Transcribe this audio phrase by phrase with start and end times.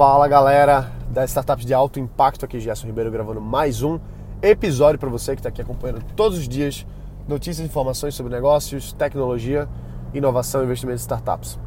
[0.00, 4.00] Fala galera das startups de alto impacto, aqui Gerson Ribeiro gravando mais um
[4.40, 6.86] episódio para você que está aqui acompanhando todos os dias
[7.28, 9.68] notícias e informações sobre negócios, tecnologia,
[10.14, 11.58] inovação e investimento em startups.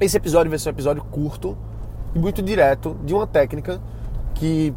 [0.00, 1.54] Esse episódio vai ser um episódio curto
[2.14, 3.78] e muito direto de uma técnica
[4.32, 4.72] que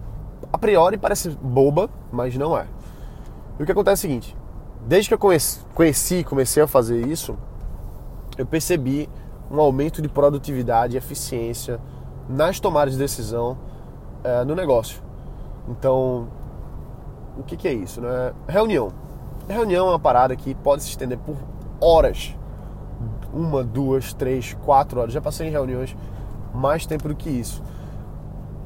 [0.51, 2.67] a priori parece boba, mas não é.
[3.57, 4.35] E o que acontece é o seguinte:
[4.85, 7.37] desde que eu conheci, comecei a fazer isso,
[8.37, 9.09] eu percebi
[9.49, 11.79] um aumento de produtividade e eficiência
[12.27, 13.57] nas tomadas de decisão
[14.23, 15.01] é, no negócio.
[15.67, 16.27] Então,
[17.37, 18.01] o que, que é isso?
[18.01, 18.33] Né?
[18.47, 18.91] Reunião.
[19.47, 21.35] Reunião é uma parada que pode se estender por
[21.79, 22.35] horas.
[23.33, 25.13] Uma, duas, três, quatro horas.
[25.13, 25.95] Já passei em reuniões
[26.53, 27.63] mais tempo do que isso.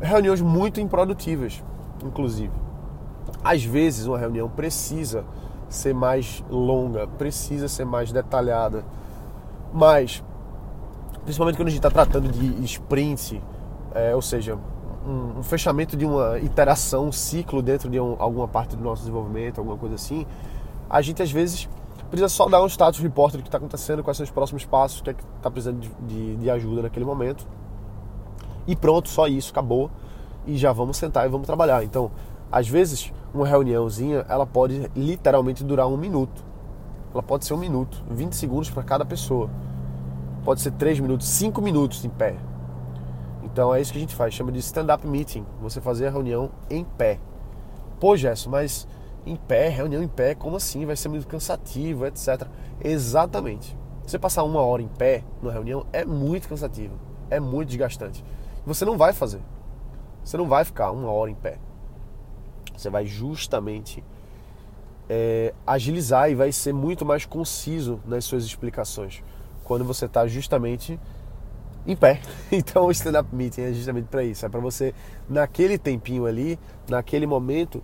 [0.02, 1.64] Reuniões muito improdutivas,
[2.04, 2.52] inclusive.
[3.44, 5.24] Às vezes uma reunião precisa
[5.70, 8.84] ser mais longa, precisa ser mais detalhada.
[9.74, 10.24] Mas,
[11.28, 13.44] principalmente quando a gente está tratando de sprint,
[13.94, 14.58] é, ou seja,
[15.06, 19.02] um, um, fechamento de uma iteração, um ciclo dentro de um, alguma parte do nosso
[19.02, 20.26] desenvolvimento, alguma coisa assim,
[20.90, 21.68] a gente às vezes
[22.10, 25.02] precisa só dar um status report do que está acontecendo, quais são os próximos passos,
[25.02, 27.46] o que é que está precisando de, de, de ajuda naquele momento.
[28.66, 29.92] E pronto, só isso, acabou.
[30.46, 31.84] E já vamos sentar e vamos trabalhar.
[31.84, 32.10] Então,
[32.50, 36.42] às vezes, uma reuniãozinha, ela pode literalmente durar um minuto.
[37.14, 39.50] Ela pode ser um minuto, 20 segundos para cada pessoa.
[40.48, 42.38] Pode ser 3 minutos, 5 minutos em pé.
[43.44, 45.46] Então é isso que a gente faz, chama de stand-up meeting.
[45.62, 47.20] Você fazer a reunião em pé.
[48.00, 48.88] Pô, Gerson, mas
[49.26, 50.86] em pé, reunião em pé, como assim?
[50.86, 52.48] Vai ser muito cansativo, etc.
[52.82, 53.78] Exatamente.
[54.06, 56.98] Você passar uma hora em pé numa reunião é muito cansativo,
[57.30, 58.24] é muito desgastante.
[58.66, 59.42] Você não vai fazer.
[60.24, 61.60] Você não vai ficar uma hora em pé.
[62.74, 64.02] Você vai justamente
[65.10, 69.22] é, agilizar e vai ser muito mais conciso nas suas explicações
[69.68, 70.98] quando você está justamente
[71.86, 72.22] em pé.
[72.52, 74.94] Então o stand-up meeting é justamente para isso, é para você
[75.30, 76.58] naquele tempinho ali,
[76.90, 77.84] naquele momento,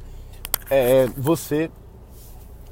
[0.72, 1.70] é, você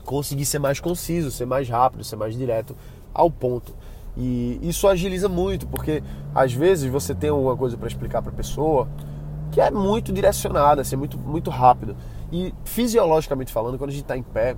[0.06, 2.76] conseguir ser mais conciso, ser mais rápido, ser mais direto
[3.14, 3.76] ao ponto.
[4.16, 6.02] E isso agiliza muito, porque
[6.34, 8.88] às vezes você tem alguma coisa para explicar para a pessoa
[9.52, 11.96] que é muito direcionada, assim, muito, muito rápido.
[12.32, 14.56] E fisiologicamente falando, quando a gente está em pé,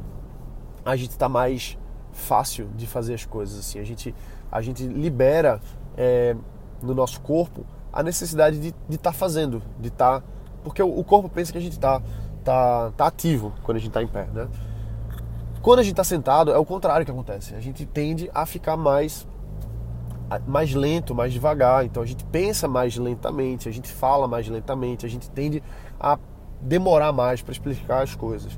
[0.85, 1.77] a gente está mais
[2.13, 3.59] fácil de fazer as coisas.
[3.59, 4.13] Assim, a gente,
[4.51, 5.59] a gente libera
[5.97, 6.35] é,
[6.81, 10.21] no nosso corpo a necessidade de estar tá fazendo, de estar.
[10.21, 10.27] Tá,
[10.63, 12.01] porque o, o, corpo pensa que a gente está
[12.43, 14.47] tá, tá ativo quando a gente está em pé, né?
[15.61, 17.55] Quando a gente está sentado, é o contrário que acontece.
[17.55, 19.27] A gente tende a ficar mais
[20.47, 21.85] mais lento, mais devagar.
[21.85, 25.61] Então a gente pensa mais lentamente, a gente fala mais lentamente, a gente tende
[25.99, 26.17] a
[26.59, 28.57] demorar mais para explicar as coisas.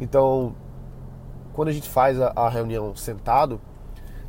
[0.00, 0.54] Então,
[1.54, 3.60] quando a gente faz a, a, reunião sentado,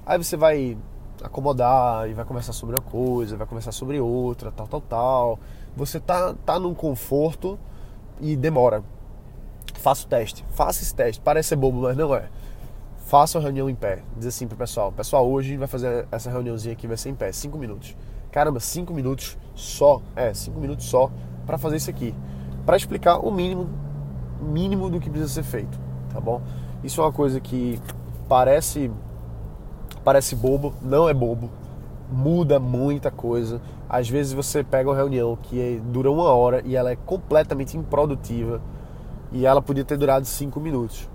[0.05, 0.77] aí você vai
[1.21, 5.39] acomodar e vai conversar sobre uma coisa, vai conversar sobre outra, tal, tal, tal.
[5.75, 7.59] Você tá, tá num conforto
[8.21, 8.83] e demora.
[9.73, 11.21] Faça o teste, faça esse teste.
[11.21, 12.29] Parece ser bobo, mas não é
[13.05, 14.01] faça uma reunião em pé.
[14.17, 17.15] Diz assim pro pessoal: Pessoal, hoje a vai fazer essa reuniãozinha aqui, vai ser em
[17.15, 17.95] pé, 5 minutos.
[18.31, 20.01] Caramba, 5 minutos só.
[20.15, 21.09] É, 5 minutos só
[21.45, 22.13] para fazer isso aqui.
[22.65, 23.69] Para explicar o mínimo,
[24.41, 25.79] mínimo do que precisa ser feito,
[26.11, 26.41] tá bom?
[26.85, 27.81] Isso é uma coisa que
[28.29, 28.91] parece
[30.03, 31.50] parece bobo, não é bobo.
[32.12, 33.59] Muda muita coisa.
[33.90, 37.75] Às vezes você pega uma reunião que é, dura uma hora e ela é completamente
[37.75, 38.62] improdutiva
[39.31, 41.09] e ela podia ter durado cinco minutos.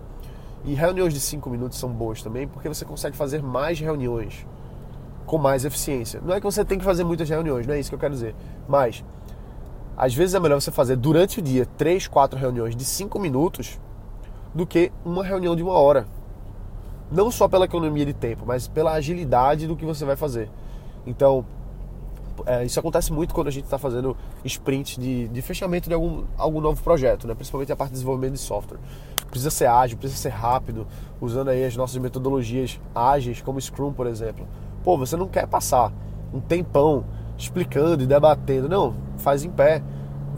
[0.65, 4.47] E reuniões de 5 minutos são boas também, porque você consegue fazer mais reuniões
[5.25, 6.21] com mais eficiência.
[6.23, 8.13] Não é que você tem que fazer muitas reuniões, não é isso que eu quero
[8.13, 8.35] dizer.
[8.69, 9.03] Mas,
[9.97, 13.81] às vezes é melhor você fazer durante o dia 3, 4 reuniões de 5 minutos
[14.55, 16.07] do que uma reunião de uma hora.
[17.11, 20.49] Não só pela economia de tempo, mas pela agilidade do que você vai fazer.
[21.07, 21.45] Então,
[22.47, 26.25] é, isso acontece muito quando a gente está fazendo sprint de, de fechamento de algum,
[26.39, 27.35] algum novo projeto, né?
[27.35, 28.79] principalmente a parte de desenvolvimento de software
[29.31, 30.87] precisa ser ágil, precisa ser rápido,
[31.21, 34.47] usando aí as nossas metodologias ágeis, como Scrum, por exemplo.
[34.83, 35.93] Pô, você não quer passar
[36.35, 37.05] um tempão
[37.39, 39.83] explicando e debatendo, não, faz em pé.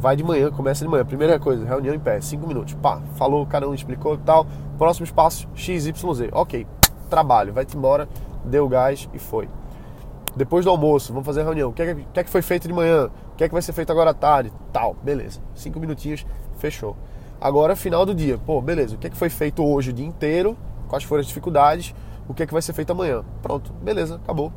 [0.02, 1.04] Vai de manhã, começa de manhã.
[1.04, 2.74] Primeira coisa, reunião em pé, 5 minutos.
[2.74, 4.44] Pá, falou, cada um explicou tal.
[4.76, 5.92] Próximo espaço, XYZ.
[6.32, 6.66] Ok,
[7.08, 8.08] trabalho, vai-te embora,
[8.44, 9.48] deu gás e foi.
[10.34, 11.70] Depois do almoço, vamos fazer a reunião.
[11.70, 13.10] O que é que, é que foi feito de manhã?
[13.32, 14.52] O que é que vai ser feito agora à tarde?
[14.72, 15.38] Tal, beleza.
[15.54, 16.26] Cinco minutinhos,
[16.58, 16.96] fechou.
[17.40, 18.36] Agora, final do dia.
[18.38, 20.58] Pô, beleza, o que, é que foi feito hoje o dia inteiro?
[20.88, 21.94] Quais foram as dificuldades?
[22.26, 23.22] O que, é que vai ser feito amanhã?
[23.40, 24.52] Pronto, beleza, acabou.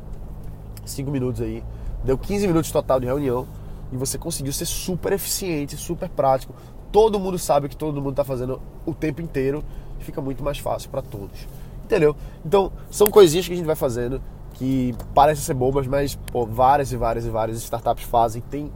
[0.84, 1.62] Cinco minutos aí.
[2.02, 3.46] Deu 15 minutos total de reunião
[3.92, 6.54] e você conseguiu ser super eficiente, super prático.
[6.90, 9.64] Todo mundo sabe que todo mundo está fazendo o tempo inteiro
[10.00, 11.46] e fica muito mais fácil para todos.
[11.84, 12.16] Entendeu?
[12.44, 14.20] Então, são coisinhas que a gente vai fazendo
[14.54, 18.42] que parecem ser bobas, mas pô, várias e várias e várias startups fazem.
[18.42, 18.72] Tem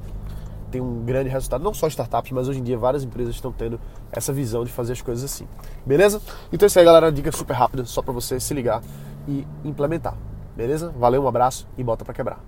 [0.71, 1.65] tem um grande resultado.
[1.65, 3.81] Não só startups, mas hoje em dia várias empresas estão tendo
[4.13, 5.47] essa visão de fazer as coisas assim.
[5.85, 6.23] Beleza?
[6.53, 8.83] Então isso aí, galera, dica super rápida, só para você se ligar
[9.27, 10.17] e implementar.
[10.57, 10.93] Beleza?
[10.97, 12.41] Valeu, um abraço e bota para quebrar.